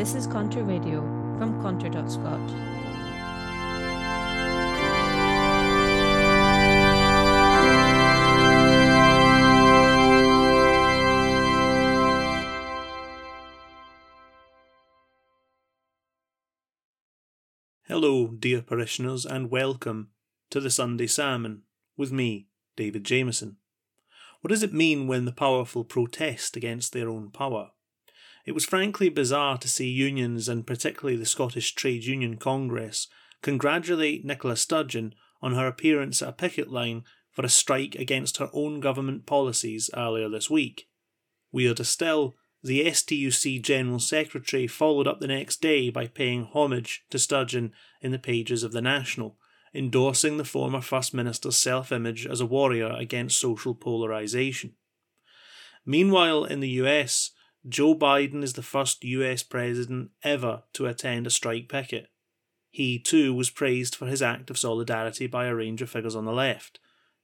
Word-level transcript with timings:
This 0.00 0.14
is 0.14 0.26
Contour 0.26 0.62
Radio 0.62 1.02
from 1.36 1.60
Contour.scot. 1.60 2.40
Hello, 17.86 18.28
dear 18.28 18.62
parishioners, 18.62 19.26
and 19.26 19.50
welcome 19.50 20.12
to 20.48 20.60
the 20.60 20.70
Sunday 20.70 21.08
Sermon 21.08 21.64
with 21.98 22.10
me, 22.10 22.46
David 22.74 23.04
Jamieson. 23.04 23.58
What 24.40 24.48
does 24.48 24.62
it 24.62 24.72
mean 24.72 25.06
when 25.06 25.26
the 25.26 25.32
powerful 25.32 25.84
protest 25.84 26.56
against 26.56 26.94
their 26.94 27.10
own 27.10 27.30
power? 27.30 27.72
It 28.46 28.52
was 28.52 28.64
frankly 28.64 29.08
bizarre 29.08 29.58
to 29.58 29.68
see 29.68 29.88
unions, 29.88 30.48
and 30.48 30.66
particularly 30.66 31.16
the 31.16 31.26
Scottish 31.26 31.74
Trade 31.74 32.04
Union 32.04 32.36
Congress, 32.36 33.06
congratulate 33.42 34.24
Nicola 34.24 34.56
Sturgeon 34.56 35.14
on 35.42 35.54
her 35.54 35.66
appearance 35.66 36.22
at 36.22 36.28
a 36.28 36.32
picket 36.32 36.70
line 36.70 37.04
for 37.30 37.44
a 37.44 37.48
strike 37.48 37.94
against 37.94 38.38
her 38.38 38.50
own 38.52 38.80
government 38.80 39.26
policies 39.26 39.90
earlier 39.94 40.28
this 40.28 40.50
week. 40.50 40.88
Weirder 41.52 41.84
still, 41.84 42.34
the 42.62 42.84
STUC 42.84 43.62
General 43.62 43.98
Secretary 43.98 44.66
followed 44.66 45.06
up 45.06 45.20
the 45.20 45.26
next 45.26 45.62
day 45.62 45.88
by 45.90 46.06
paying 46.06 46.44
homage 46.44 47.04
to 47.10 47.18
Sturgeon 47.18 47.72
in 48.00 48.12
the 48.12 48.18
pages 48.18 48.62
of 48.62 48.72
The 48.72 48.82
National, 48.82 49.38
endorsing 49.72 50.36
the 50.36 50.44
former 50.44 50.80
First 50.80 51.14
Minister's 51.14 51.56
self 51.56 51.90
image 51.90 52.26
as 52.26 52.40
a 52.40 52.46
warrior 52.46 52.92
against 52.92 53.40
social 53.40 53.74
polarisation. 53.74 54.74
Meanwhile, 55.86 56.44
in 56.44 56.60
the 56.60 56.68
US, 56.68 57.30
Joe 57.68 57.94
Biden 57.94 58.42
is 58.42 58.54
the 58.54 58.62
first 58.62 59.04
US 59.04 59.42
president 59.42 60.10
ever 60.22 60.62
to 60.72 60.86
attend 60.86 61.26
a 61.26 61.30
strike 61.30 61.68
picket. 61.68 62.08
He, 62.70 62.98
too, 62.98 63.34
was 63.34 63.50
praised 63.50 63.94
for 63.94 64.06
his 64.06 64.22
act 64.22 64.50
of 64.50 64.58
solidarity 64.58 65.26
by 65.26 65.46
a 65.46 65.54
range 65.54 65.82
of 65.82 65.90
figures 65.90 66.16
on 66.16 66.24
the 66.24 66.32
left. 66.32 66.78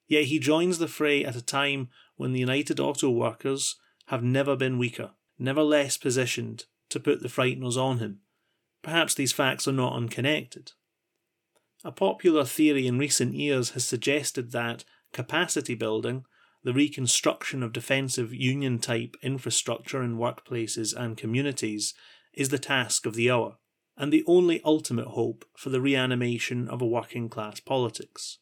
Yet 0.08 0.24
he 0.24 0.38
joins 0.38 0.78
the 0.78 0.88
fray 0.88 1.24
at 1.24 1.36
a 1.36 1.42
time 1.42 1.88
when 2.16 2.32
the 2.32 2.40
United 2.40 2.78
Auto 2.80 3.10
Workers 3.10 3.76
have 4.06 4.22
never 4.22 4.56
been 4.56 4.78
weaker 4.78 5.10
never 5.38 5.62
less 5.62 5.96
positioned 5.96 6.64
to 6.88 7.00
put 7.00 7.22
the 7.22 7.28
frighteners 7.28 7.76
on 7.76 7.98
him. 7.98 8.20
Perhaps 8.82 9.14
these 9.14 9.32
facts 9.32 9.66
are 9.66 9.72
not 9.72 9.94
unconnected. 9.94 10.72
A 11.84 11.92
popular 11.92 12.44
theory 12.44 12.86
in 12.86 12.98
recent 12.98 13.34
years 13.34 13.70
has 13.70 13.84
suggested 13.84 14.52
that 14.52 14.84
capacity 15.12 15.74
building, 15.74 16.24
the 16.66 16.72
reconstruction 16.72 17.62
of 17.62 17.72
defensive 17.72 18.34
union 18.34 18.80
type 18.80 19.16
infrastructure 19.22 20.02
in 20.02 20.18
workplaces 20.18 20.92
and 20.92 21.16
communities, 21.16 21.94
is 22.34 22.48
the 22.48 22.58
task 22.58 23.06
of 23.06 23.14
the 23.14 23.30
hour, 23.30 23.56
and 23.96 24.12
the 24.12 24.24
only 24.26 24.60
ultimate 24.64 25.06
hope 25.06 25.44
for 25.56 25.70
the 25.70 25.80
reanimation 25.80 26.66
of 26.68 26.82
a 26.82 26.86
working 26.86 27.28
class 27.28 27.60
politics. 27.60 28.38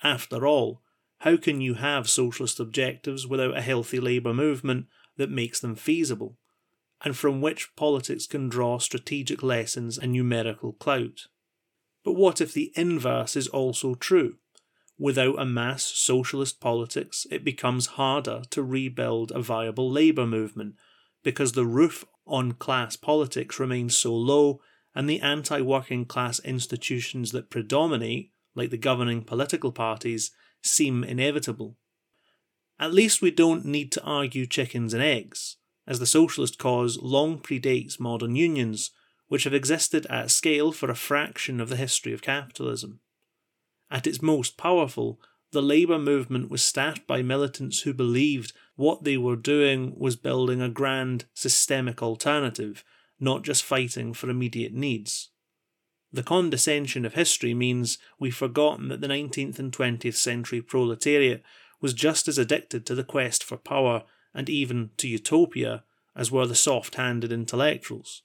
After 0.00 0.46
all, 0.46 0.80
how 1.18 1.36
can 1.36 1.60
you 1.60 1.74
have 1.74 2.08
socialist 2.08 2.60
objectives 2.60 3.26
without 3.26 3.56
a 3.56 3.62
healthy 3.62 3.98
labour 3.98 4.32
movement 4.32 4.86
that 5.16 5.28
makes 5.28 5.58
them 5.58 5.74
feasible, 5.74 6.38
and 7.04 7.16
from 7.16 7.40
which 7.40 7.74
politics 7.74 8.28
can 8.28 8.48
draw 8.48 8.78
strategic 8.78 9.42
lessons 9.42 9.98
and 9.98 10.12
numerical 10.12 10.72
clout. 10.74 11.26
But 12.04 12.12
what 12.12 12.40
if 12.40 12.54
the 12.54 12.72
inverse 12.76 13.34
is 13.34 13.48
also 13.48 13.96
true? 13.96 14.36
Without 15.00 15.40
a 15.40 15.46
mass 15.46 15.82
socialist 15.82 16.60
politics, 16.60 17.26
it 17.30 17.42
becomes 17.42 17.96
harder 17.96 18.42
to 18.50 18.62
rebuild 18.62 19.32
a 19.32 19.40
viable 19.40 19.90
labour 19.90 20.26
movement 20.26 20.74
because 21.24 21.52
the 21.52 21.64
roof 21.64 22.04
on 22.26 22.52
class 22.52 22.96
politics 22.96 23.58
remains 23.58 23.96
so 23.96 24.14
low 24.14 24.60
and 24.94 25.08
the 25.08 25.22
anti 25.22 25.62
working 25.62 26.04
class 26.04 26.38
institutions 26.40 27.32
that 27.32 27.48
predominate, 27.48 28.30
like 28.54 28.68
the 28.68 28.76
governing 28.76 29.22
political 29.22 29.72
parties, 29.72 30.32
seem 30.62 31.02
inevitable. 31.02 31.78
At 32.78 32.92
least 32.92 33.22
we 33.22 33.30
don't 33.30 33.64
need 33.64 33.92
to 33.92 34.04
argue 34.04 34.44
chickens 34.44 34.92
and 34.92 35.02
eggs, 35.02 35.56
as 35.86 35.98
the 35.98 36.04
socialist 36.04 36.58
cause 36.58 36.98
long 37.00 37.38
predates 37.38 37.98
modern 37.98 38.36
unions, 38.36 38.90
which 39.28 39.44
have 39.44 39.54
existed 39.54 40.04
at 40.10 40.30
scale 40.30 40.72
for 40.72 40.90
a 40.90 40.94
fraction 40.94 41.58
of 41.58 41.70
the 41.70 41.76
history 41.76 42.12
of 42.12 42.20
capitalism. 42.20 43.00
At 43.90 44.06
its 44.06 44.22
most 44.22 44.56
powerful, 44.56 45.20
the 45.52 45.62
labour 45.62 45.98
movement 45.98 46.48
was 46.48 46.62
staffed 46.62 47.06
by 47.06 47.22
militants 47.22 47.80
who 47.80 47.92
believed 47.92 48.52
what 48.76 49.02
they 49.02 49.16
were 49.16 49.36
doing 49.36 49.98
was 49.98 50.14
building 50.16 50.62
a 50.62 50.68
grand 50.68 51.24
systemic 51.34 52.02
alternative, 52.02 52.84
not 53.18 53.42
just 53.42 53.64
fighting 53.64 54.14
for 54.14 54.30
immediate 54.30 54.72
needs. 54.72 55.30
The 56.12 56.22
condescension 56.22 57.04
of 57.04 57.14
history 57.14 57.54
means 57.54 57.98
we've 58.18 58.34
forgotten 58.34 58.88
that 58.88 59.00
the 59.00 59.06
19th 59.08 59.58
and 59.58 59.72
20th 59.72 60.14
century 60.14 60.62
proletariat 60.62 61.42
was 61.80 61.94
just 61.94 62.28
as 62.28 62.38
addicted 62.38 62.84
to 62.86 62.94
the 62.94 63.04
quest 63.04 63.42
for 63.42 63.56
power 63.56 64.04
and 64.34 64.48
even 64.48 64.90
to 64.98 65.08
utopia 65.08 65.84
as 66.16 66.30
were 66.30 66.46
the 66.46 66.54
soft 66.54 66.96
handed 66.96 67.32
intellectuals. 67.32 68.22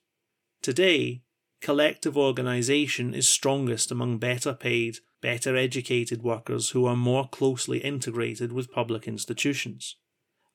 Today, 0.62 1.22
collective 1.66 2.16
organisation 2.16 3.16
is 3.16 3.28
strongest 3.28 3.90
among 3.90 4.20
better 4.20 4.54
paid, 4.54 5.00
better 5.20 5.56
educated 5.56 6.22
workers 6.22 6.70
who 6.70 6.86
are 6.86 6.96
more 6.96 7.28
closely 7.28 7.80
integrated 7.80 8.54
with 8.54 8.72
public 8.72 9.08
institutions. 9.08 9.96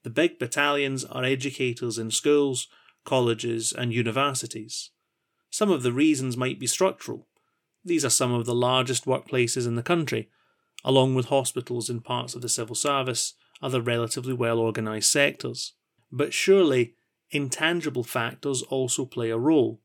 The 0.04 0.10
big 0.10 0.38
battalions 0.38 1.04
are 1.04 1.24
educators 1.24 1.98
in 1.98 2.12
schools, 2.12 2.68
colleges, 3.04 3.72
and 3.72 3.92
universities. 3.92 4.90
Some 5.50 5.68
of 5.68 5.82
the 5.82 5.90
reasons 5.90 6.36
might 6.36 6.60
be 6.60 6.68
structural. 6.68 7.26
These 7.84 8.04
are 8.04 8.10
some 8.10 8.32
of 8.32 8.46
the 8.46 8.54
largest 8.54 9.04
workplaces 9.04 9.66
in 9.66 9.74
the 9.74 9.82
country, 9.82 10.30
along 10.84 11.16
with 11.16 11.26
hospitals 11.26 11.90
and 11.90 12.04
parts 12.04 12.36
of 12.36 12.40
the 12.40 12.48
civil 12.48 12.76
service, 12.76 13.34
other 13.60 13.80
relatively 13.80 14.32
well 14.32 14.60
organised 14.60 15.10
sectors. 15.10 15.72
But 16.12 16.32
surely, 16.32 16.94
intangible 17.32 18.04
factors 18.04 18.62
also 18.62 19.04
play 19.04 19.30
a 19.30 19.36
role. 19.36 19.80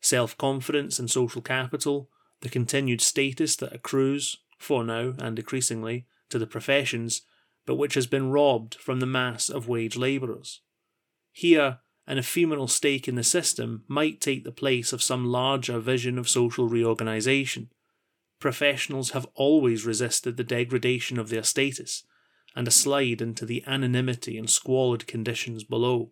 Self 0.00 0.36
confidence 0.38 0.98
and 0.98 1.10
social 1.10 1.42
capital, 1.42 2.10
the 2.40 2.48
continued 2.48 3.00
status 3.00 3.56
that 3.56 3.74
accrues, 3.74 4.38
for 4.58 4.82
now 4.84 5.14
and 5.18 5.38
increasingly, 5.38 6.06
to 6.30 6.38
the 6.38 6.46
professions, 6.46 7.22
but 7.66 7.76
which 7.76 7.94
has 7.94 8.06
been 8.06 8.30
robbed 8.30 8.74
from 8.76 9.00
the 9.00 9.06
mass 9.06 9.48
of 9.48 9.68
wage 9.68 9.96
labourers. 9.96 10.60
Here, 11.32 11.78
an 12.06 12.18
ephemeral 12.18 12.66
stake 12.66 13.06
in 13.06 13.14
the 13.14 13.22
system 13.22 13.84
might 13.86 14.20
take 14.20 14.44
the 14.44 14.52
place 14.52 14.92
of 14.92 15.02
some 15.02 15.26
larger 15.26 15.78
vision 15.78 16.18
of 16.18 16.28
social 16.28 16.66
reorganisation, 16.66 17.70
professionals 18.40 19.10
have 19.10 19.28
always 19.34 19.86
resisted 19.86 20.36
the 20.36 20.42
degradation 20.42 21.18
of 21.18 21.28
their 21.28 21.42
status 21.42 22.04
and 22.56 22.66
a 22.66 22.72
slide 22.72 23.20
into 23.20 23.46
the 23.46 23.62
anonymity 23.66 24.36
and 24.36 24.50
squalid 24.50 25.06
conditions 25.06 25.62
below. 25.62 26.10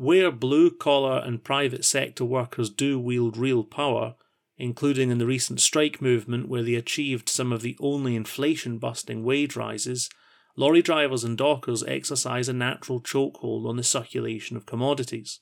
Where 0.00 0.30
blue 0.32 0.70
collar 0.70 1.18
and 1.18 1.44
private 1.44 1.84
sector 1.84 2.24
workers 2.24 2.70
do 2.70 2.98
wield 2.98 3.36
real 3.36 3.62
power, 3.62 4.14
including 4.56 5.10
in 5.10 5.18
the 5.18 5.26
recent 5.26 5.60
strike 5.60 6.00
movement 6.00 6.48
where 6.48 6.62
they 6.62 6.74
achieved 6.74 7.28
some 7.28 7.52
of 7.52 7.60
the 7.60 7.76
only 7.80 8.16
inflation 8.16 8.78
busting 8.78 9.24
wage 9.24 9.56
rises, 9.56 10.08
lorry 10.56 10.80
drivers 10.80 11.22
and 11.22 11.36
dockers 11.36 11.82
exercise 11.82 12.48
a 12.48 12.54
natural 12.54 13.02
chokehold 13.02 13.68
on 13.68 13.76
the 13.76 13.82
circulation 13.82 14.56
of 14.56 14.64
commodities. 14.64 15.38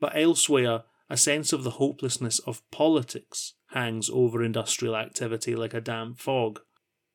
But 0.00 0.16
elsewhere, 0.16 0.82
a 1.08 1.16
sense 1.16 1.52
of 1.52 1.62
the 1.62 1.78
hopelessness 1.78 2.40
of 2.40 2.68
politics 2.72 3.54
hangs 3.68 4.10
over 4.12 4.42
industrial 4.42 4.96
activity 4.96 5.54
like 5.54 5.72
a 5.72 5.80
damp 5.80 6.18
fog. 6.18 6.58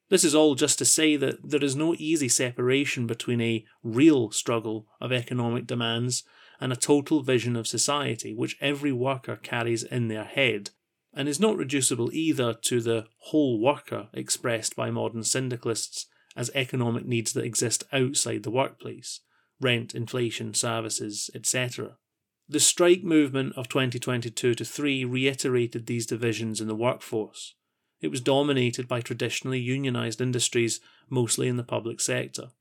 This 0.08 0.24
is 0.24 0.34
all 0.34 0.56
just 0.56 0.78
to 0.78 0.86
say 0.86 1.18
that 1.18 1.40
there 1.44 1.62
is 1.62 1.76
no 1.76 1.94
easy 1.98 2.30
separation 2.30 3.06
between 3.06 3.42
a 3.42 3.66
real 3.84 4.32
struggle 4.32 4.88
of 5.02 5.12
economic 5.12 5.68
demands 5.68 6.24
and 6.64 6.72
a 6.72 6.78
total 6.78 7.22
vision 7.22 7.58
of 7.58 7.68
society 7.68 8.34
which 8.34 8.56
every 8.62 8.94
worker 8.94 9.36
carries 9.36 9.84
in 9.84 10.08
their 10.08 10.24
head, 10.24 10.70
and 11.14 11.28
is 11.28 11.38
not 11.38 11.58
reducible 11.58 12.10
either 12.14 12.54
to 12.54 12.80
the 12.80 13.06
whole 13.18 13.60
worker 13.60 14.08
expressed 14.14 14.74
by 14.74 14.90
modern 14.90 15.26
syndicalists 15.26 16.06
as 16.38 16.50
economic 16.56 17.06
needs 17.06 17.34
that 17.34 17.44
exist 17.44 17.84
outside 17.92 18.44
the 18.44 18.50
workplace 18.50 19.20
rent, 19.60 19.94
inflation, 19.94 20.54
services, 20.54 21.30
etc. 21.36 21.98
The 22.48 22.62
strike 22.62 23.04
movement 23.04 23.54
of 23.58 23.68
2022 23.68 24.56
to 24.56 24.64
3 24.64 25.04
reiterated 25.04 25.86
these 25.86 26.06
divisions 26.06 26.62
in 26.62 26.68
the 26.68 26.76
workforce. 26.76 27.56
It 28.00 28.08
was 28.08 28.22
dominated 28.22 28.88
by 28.88 29.02
traditionally 29.02 29.66
unionised 29.66 30.22
industries, 30.22 30.80
mostly 31.10 31.50
in 31.50 31.58
the 31.58 31.64
public 31.64 32.00
sector. 32.00 32.52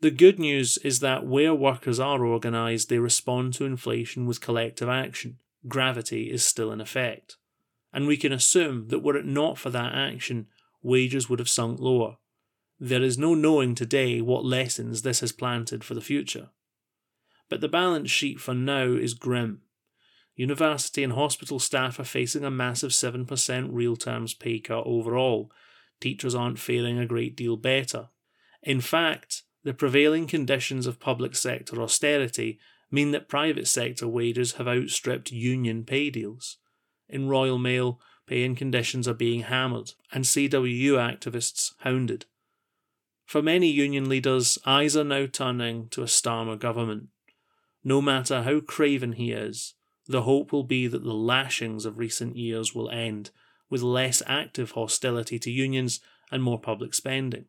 The 0.00 0.10
good 0.10 0.38
news 0.38 0.78
is 0.78 1.00
that 1.00 1.26
where 1.26 1.54
workers 1.54 1.98
are 1.98 2.24
organised, 2.24 2.88
they 2.88 2.98
respond 2.98 3.54
to 3.54 3.64
inflation 3.64 4.26
with 4.26 4.40
collective 4.40 4.88
action. 4.88 5.38
Gravity 5.66 6.30
is 6.30 6.44
still 6.44 6.70
in 6.70 6.80
effect. 6.80 7.36
And 7.92 8.06
we 8.06 8.16
can 8.16 8.32
assume 8.32 8.88
that 8.88 9.00
were 9.00 9.16
it 9.16 9.26
not 9.26 9.58
for 9.58 9.70
that 9.70 9.94
action, 9.94 10.46
wages 10.82 11.28
would 11.28 11.40
have 11.40 11.48
sunk 11.48 11.80
lower. 11.80 12.16
There 12.78 13.02
is 13.02 13.18
no 13.18 13.34
knowing 13.34 13.74
today 13.74 14.20
what 14.20 14.44
lessons 14.44 15.02
this 15.02 15.20
has 15.20 15.32
planted 15.32 15.82
for 15.82 15.94
the 15.94 16.00
future 16.00 16.50
but 17.48 17.60
the 17.60 17.68
balance 17.68 18.10
sheet 18.10 18.40
for 18.40 18.54
now 18.54 18.84
is 18.84 19.14
grim. 19.14 19.62
University 20.36 21.02
and 21.02 21.14
hospital 21.14 21.58
staff 21.58 21.98
are 21.98 22.04
facing 22.04 22.44
a 22.44 22.50
massive 22.50 22.90
7% 22.90 23.68
real 23.72 23.96
terms 23.96 24.34
pay 24.34 24.60
cut 24.60 24.84
overall. 24.86 25.50
Teachers 26.00 26.34
aren't 26.34 26.60
faring 26.60 26.98
a 26.98 27.06
great 27.06 27.34
deal 27.34 27.56
better. 27.56 28.08
In 28.62 28.80
fact, 28.80 29.42
the 29.64 29.74
prevailing 29.74 30.26
conditions 30.26 30.86
of 30.86 31.00
public 31.00 31.34
sector 31.34 31.80
austerity 31.82 32.58
mean 32.90 33.10
that 33.10 33.28
private 33.28 33.68
sector 33.68 34.08
wages 34.08 34.52
have 34.52 34.68
outstripped 34.68 35.30
union 35.30 35.84
pay 35.84 36.10
deals. 36.10 36.58
In 37.08 37.28
Royal 37.28 37.58
Mail, 37.58 38.00
pay 38.26 38.44
and 38.44 38.56
conditions 38.56 39.08
are 39.08 39.14
being 39.14 39.42
hammered, 39.42 39.92
and 40.12 40.24
CWU 40.24 40.92
activists 40.92 41.72
hounded. 41.78 42.26
For 43.26 43.42
many 43.42 43.68
union 43.68 44.08
leaders, 44.08 44.58
eyes 44.64 44.96
are 44.96 45.04
now 45.04 45.26
turning 45.26 45.88
to 45.90 46.02
a 46.02 46.06
Starmer 46.06 46.58
government. 46.58 47.08
No 47.84 48.00
matter 48.00 48.42
how 48.42 48.60
craven 48.60 49.12
he 49.12 49.32
is, 49.32 49.74
the 50.06 50.22
hope 50.22 50.52
will 50.52 50.64
be 50.64 50.86
that 50.86 51.04
the 51.04 51.12
lashings 51.12 51.84
of 51.84 51.98
recent 51.98 52.36
years 52.36 52.74
will 52.74 52.88
end, 52.88 53.30
with 53.68 53.82
less 53.82 54.22
active 54.26 54.70
hostility 54.70 55.38
to 55.40 55.50
unions 55.50 56.00
and 56.30 56.42
more 56.42 56.58
public 56.58 56.94
spending. 56.94 57.44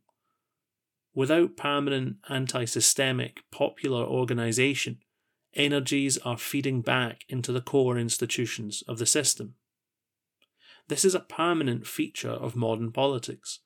Without 1.20 1.58
permanent 1.58 2.16
anti 2.30 2.64
systemic 2.64 3.44
popular 3.52 4.06
organisation, 4.06 5.00
energies 5.54 6.18
are 6.20 6.38
feeding 6.38 6.82
back 6.82 7.26
into 7.28 7.52
the 7.52 7.60
core 7.60 7.98
institutions 7.98 8.86
of 8.88 9.00
the 9.00 9.06
system. 9.06 9.56
This 10.88 11.04
is 11.04 11.14
a 11.14 11.20
permanent 11.20 11.86
feature 11.86 12.30
of 12.32 12.56
modern 12.56 12.94
politics. 12.94 13.60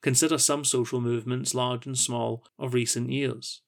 Consider 0.00 0.38
some 0.38 0.64
social 0.64 0.98
movements, 0.98 1.54
large 1.54 1.84
and 1.84 1.98
small, 1.98 2.42
of 2.58 2.72
recent 2.72 3.10
years. 3.10 3.60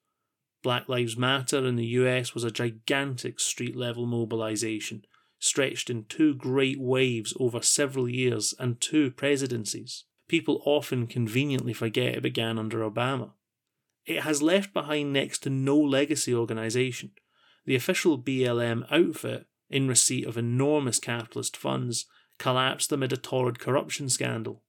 Black 0.63 0.89
Lives 0.89 1.19
Matter 1.19 1.67
in 1.67 1.77
the 1.77 1.93
US 2.01 2.33
was 2.33 2.43
a 2.43 2.51
gigantic 2.51 3.39
street 3.39 3.77
level 3.77 4.07
mobilization, 4.07 5.05
stretched 5.39 5.91
in 5.91 6.05
two 6.05 6.35
great 6.35 6.81
waves 6.81 7.35
over 7.39 7.61
several 7.61 8.09
years 8.09 8.55
and 8.59 8.81
two 8.81 9.11
presidencies. 9.11 10.05
People 10.29 10.63
often 10.65 11.07
conveniently 11.07 11.73
forget 11.73 12.15
it 12.17 12.23
began 12.23 12.59
under 12.59 12.79
Obama. 12.79 13.33
It 14.05 14.23
has 14.23 14.43
left 14.43 14.73
behind 14.73 15.13
next 15.13 15.41
to 15.41 15.51
no 15.51 15.77
legacy 15.77 16.35
organisation. 16.35 17.13
The 17.65 17.75
official 17.75 18.19
BLM 18.19 18.87
outfit, 18.91 19.47
in 19.69 19.89
receipt 19.89 20.27
of 20.27 20.37
enormous 20.37 21.01
capitalist 21.01 21.57
funds, 21.57 22.07
collapsed 22.39 22.93
amid 22.93 23.13
a 23.13 23.17
torrid 23.17 23.59
corruption 23.59 24.09
scandal. 24.09 24.63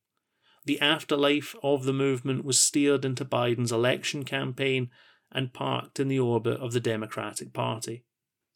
The 0.66 0.82
afterlife 0.82 1.56
of 1.64 1.86
the 1.86 1.94
movement 1.94 2.44
was 2.44 2.60
steered 2.60 3.06
into 3.06 3.24
Biden's 3.24 3.72
election 3.72 4.26
campaign 4.26 4.90
and 5.32 5.54
parked 5.54 6.00
in 6.00 6.08
the 6.08 6.20
orbit 6.20 6.60
of 6.60 6.74
the 6.74 6.80
Democratic 6.80 7.54
Party. 7.54 8.04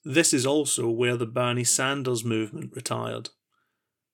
This 0.03 0.33
is 0.33 0.45
also 0.45 0.89
where 0.89 1.15
the 1.15 1.27
Bernie 1.27 1.63
Sanders 1.63 2.25
movement 2.25 2.71
retired. 2.75 3.29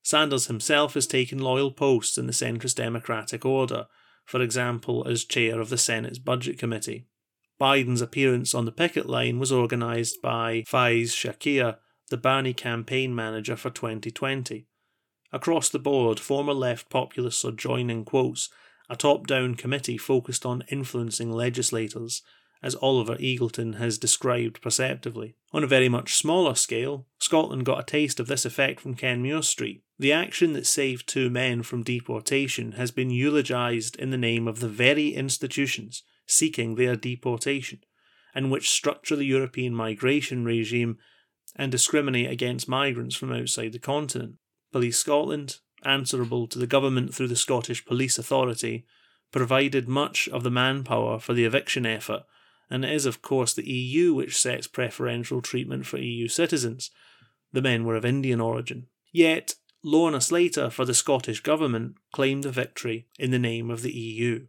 Sanders 0.07 0.47
himself 0.47 0.93
has 0.93 1.05
taken 1.05 1.37
loyal 1.37 1.69
posts 1.69 2.17
in 2.17 2.27
the 2.27 2.31
centrist 2.31 2.75
Democratic 2.75 3.43
order, 3.43 3.87
for 4.23 4.41
example, 4.41 5.05
as 5.05 5.25
chair 5.25 5.59
of 5.59 5.67
the 5.67 5.77
Senate's 5.77 6.17
Budget 6.17 6.57
Committee. 6.57 7.07
Biden's 7.59 7.99
appearance 7.99 8.55
on 8.55 8.63
the 8.63 8.71
picket 8.71 9.07
line 9.07 9.37
was 9.37 9.51
organised 9.51 10.21
by 10.21 10.63
Faiz 10.65 11.11
Shakir, 11.11 11.79
the 12.09 12.15
Bernie 12.15 12.53
campaign 12.53 13.13
manager 13.13 13.57
for 13.57 13.69
2020. 13.69 14.65
Across 15.33 15.71
the 15.71 15.77
board, 15.77 16.21
former 16.21 16.53
left 16.53 16.89
populists 16.89 17.43
are 17.43 17.51
joining 17.51 18.05
quotes 18.05 18.47
a 18.89 18.95
top 18.95 19.27
down 19.27 19.55
committee 19.55 19.97
focused 19.97 20.45
on 20.45 20.63
influencing 20.71 21.33
legislators, 21.33 22.21
as 22.63 22.75
Oliver 22.75 23.15
Eagleton 23.15 23.75
has 23.75 23.97
described 23.97 24.61
perceptively. 24.61 25.35
On 25.53 25.63
a 25.63 25.67
very 25.67 25.89
much 25.89 26.15
smaller 26.15 26.55
scale, 26.55 27.05
Scotland 27.19 27.65
got 27.65 27.79
a 27.79 27.83
taste 27.83 28.19
of 28.19 28.27
this 28.27 28.45
effect 28.45 28.79
from 28.79 28.95
Kenmure 28.95 29.43
Street. 29.43 29.83
The 29.99 30.11
action 30.11 30.53
that 30.53 30.67
saved 30.67 31.07
two 31.07 31.29
men 31.29 31.63
from 31.63 31.83
deportation 31.83 32.73
has 32.73 32.91
been 32.91 33.09
eulogised 33.09 33.95
in 33.95 34.09
the 34.09 34.17
name 34.17 34.47
of 34.47 34.59
the 34.59 34.69
very 34.69 35.09
institutions 35.09 36.03
seeking 36.25 36.75
their 36.75 36.95
deportation, 36.95 37.79
and 38.35 38.51
which 38.51 38.69
structure 38.69 39.15
the 39.15 39.25
European 39.25 39.73
migration 39.73 40.43
regime 40.43 40.97
and 41.55 41.71
discriminate 41.71 42.29
against 42.29 42.67
migrants 42.67 43.15
from 43.15 43.31
outside 43.31 43.71
the 43.71 43.79
continent. 43.79 44.35
Police 44.71 44.97
Scotland, 44.97 45.57
answerable 45.83 46.47
to 46.47 46.59
the 46.59 46.67
government 46.67 47.13
through 47.13 47.29
the 47.29 47.35
Scottish 47.35 47.85
Police 47.85 48.17
Authority, 48.17 48.85
provided 49.31 49.87
much 49.87 50.27
of 50.29 50.43
the 50.43 50.51
manpower 50.51 51.19
for 51.19 51.33
the 51.33 51.45
eviction 51.45 51.85
effort, 51.85 52.23
and 52.69 52.83
it 52.83 52.91
is, 52.91 53.05
of 53.05 53.21
course, 53.21 53.53
the 53.53 53.69
EU 53.69 54.13
which 54.13 54.37
sets 54.37 54.67
preferential 54.67 55.41
treatment 55.41 55.85
for 55.85 55.97
EU 55.97 56.27
citizens. 56.27 56.91
The 57.53 57.61
men 57.61 57.85
were 57.85 57.95
of 57.95 58.05
Indian 58.05 58.41
origin. 58.41 58.87
Yet, 59.11 59.55
Lorna 59.83 60.19
Slater 60.19 60.69
for 60.69 60.85
the 60.85 60.93
Scottish 60.93 61.41
Government 61.41 61.95
claimed 62.11 62.45
a 62.45 62.51
victory 62.51 63.07
in 63.17 63.31
the 63.31 63.39
name 63.39 63.69
of 63.69 63.81
the 63.81 63.93
EU. 63.93 64.47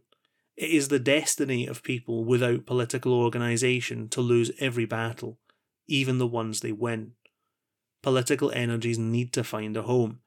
It 0.57 0.69
is 0.71 0.89
the 0.89 0.99
destiny 0.99 1.65
of 1.65 1.83
people 1.83 2.25
without 2.25 2.65
political 2.65 3.13
organisation 3.13 4.09
to 4.09 4.21
lose 4.21 4.51
every 4.59 4.85
battle, 4.85 5.39
even 5.87 6.17
the 6.17 6.27
ones 6.27 6.59
they 6.59 6.73
win 6.73 7.13
political 8.01 8.51
energies 8.51 8.97
need 8.97 9.33
to 9.33 9.43
find 9.43 9.75
a 9.75 9.83
home, 9.83 10.19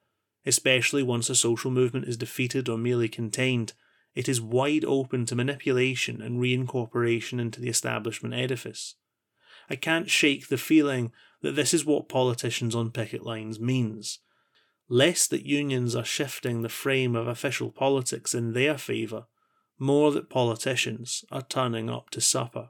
especially 0.45 1.03
once 1.03 1.31
a 1.31 1.35
social 1.35 1.71
movement 1.71 2.07
is 2.07 2.17
defeated 2.17 2.69
or 2.69 2.77
merely 2.77 3.09
contained. 3.09 3.73
It 4.15 4.29
is 4.29 4.41
wide 4.41 4.85
open 4.85 5.25
to 5.27 5.35
manipulation 5.35 6.21
and 6.21 6.39
reincorporation 6.39 7.41
into 7.41 7.61
the 7.61 7.69
establishment 7.69 8.35
edifice. 8.35 8.97
I 9.71 9.77
can't 9.77 10.11
shake 10.11 10.49
the 10.49 10.59
feeling 10.59 11.13
that 11.41 11.57
this 11.57 11.73
is 11.73 11.85
what 11.85 12.09
politicians 12.09 12.75
on 12.75 12.91
picket 12.91 13.25
lines 13.25 13.59
means. 13.59 14.19
Less 14.89 15.27
that 15.29 15.47
unions 15.47 15.97
are 15.97 16.05
shifting 16.05 16.61
the 16.61 16.69
frame 16.69 17.17
of 17.17 17.27
official 17.27 17.71
politics 17.71 18.35
in 18.35 18.53
their 18.53 18.77
favour, 18.77 19.27
more 19.79 20.13
that 20.13 20.29
politicians 20.29 21.25
are 21.33 21.43
turning 21.43 21.89
up 21.89 22.11
to 22.11 22.21
supper. 22.21 22.69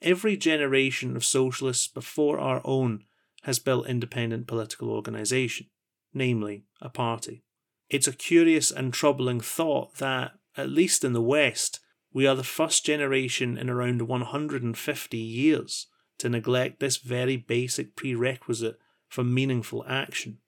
Every 0.00 0.36
generation 0.36 1.16
of 1.16 1.24
socialists 1.24 1.88
before 1.88 2.38
our 2.38 2.60
own 2.64 3.04
has 3.42 3.58
built 3.58 3.88
independent 3.88 4.46
political 4.46 4.90
organisation, 4.90 5.66
namely 6.12 6.64
a 6.80 6.88
party. 6.88 7.42
It's 7.90 8.06
a 8.06 8.12
curious 8.12 8.70
and 8.70 8.92
troubling 8.92 9.40
thought 9.40 9.96
that, 9.96 10.32
at 10.56 10.70
least 10.70 11.04
in 11.04 11.12
the 11.12 11.22
West, 11.22 11.80
we 12.12 12.26
are 12.26 12.36
the 12.36 12.44
first 12.44 12.84
generation 12.84 13.58
in 13.58 13.68
around 13.68 14.02
150 14.02 15.16
years 15.16 15.86
to 16.18 16.28
neglect 16.28 16.80
this 16.80 16.96
very 16.96 17.36
basic 17.36 17.96
prerequisite 17.96 18.78
for 19.08 19.24
meaningful 19.24 19.84
action. 19.88 20.38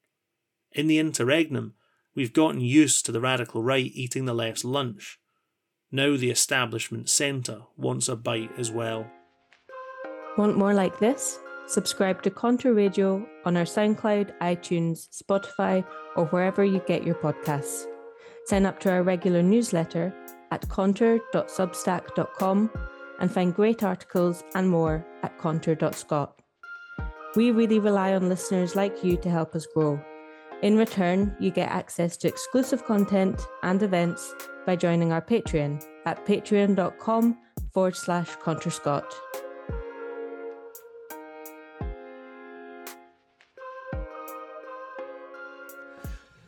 In 0.73 0.87
the 0.87 0.99
interregnum, 0.99 1.75
we've 2.14 2.33
gotten 2.33 2.61
used 2.61 3.04
to 3.07 3.12
the 3.12 3.21
radical 3.21 3.62
right 3.62 3.90
eating 3.95 4.26
the 4.26 4.35
left's 4.35 4.64
lunch. 4.64 5.19
Now 5.90 6.16
the 6.16 6.31
establishment 6.31 7.09
centre 7.09 7.62
wants 7.76 8.09
a 8.09 8.16
bite 8.16 8.50
as 8.59 8.71
well. 8.71 9.11
Want 10.37 10.57
more 10.57 10.75
like 10.75 10.99
this? 10.99 11.38
Subscribe 11.66 12.23
to 12.23 12.31
Contour 12.31 12.75
Radio 12.75 13.26
on 13.45 13.57
our 13.57 13.64
SoundCloud, 13.64 14.38
iTunes, 14.38 15.09
Spotify, 15.11 15.85
or 16.14 16.26
wherever 16.26 16.64
you 16.64 16.81
get 16.87 17.04
your 17.04 17.16
podcasts. 17.16 17.87
Sign 18.47 18.67
up 18.67 18.79
to 18.81 18.91
our 18.91 19.03
regular 19.03 19.43
newsletter 19.43 20.12
at 20.50 20.69
contour.substack.com 20.69 22.71
and 23.21 23.33
find 23.33 23.55
great 23.55 23.83
articles 23.83 24.45
and 24.55 24.69
more 24.69 25.07
at 25.23 25.38
contour.scot. 25.38 26.43
We 27.35 27.50
really 27.50 27.79
rely 27.79 28.15
on 28.15 28.29
listeners 28.29 28.76
like 28.76 29.03
you 29.05 29.17
to 29.19 29.31
help 29.31 29.55
us 29.55 29.67
grow. 29.67 30.00
In 30.62 30.79
return, 30.79 31.37
you 31.38 31.50
get 31.50 31.71
access 31.71 32.17
to 32.19 32.29
exclusive 32.29 32.85
content 32.87 33.43
and 33.62 33.83
events 33.83 34.35
by 34.65 34.76
joining 34.76 35.12
our 35.12 35.21
Patreon 35.21 35.85
at 36.07 36.25
patreon.com 36.25 37.37
forward 37.73 37.97
slash 37.97 38.31
contourscot. 38.37 39.05